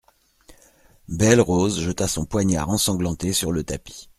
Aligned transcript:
Belle-Rose 1.09 1.79
jeta 1.79 2.07
son 2.07 2.25
poignard 2.25 2.71
ensanglanté 2.71 3.33
sur 3.33 3.51
le 3.51 3.63
tapis. 3.63 4.09